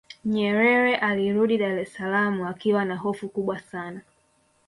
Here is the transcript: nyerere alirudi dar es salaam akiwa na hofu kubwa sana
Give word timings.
nyerere 0.33 0.95
alirudi 0.97 1.55
dar 1.57 1.77
es 1.79 1.93
salaam 1.93 2.41
akiwa 2.43 2.85
na 2.85 2.95
hofu 2.97 3.29
kubwa 3.29 3.59
sana 3.59 4.01